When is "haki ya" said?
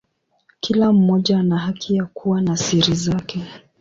1.57-2.05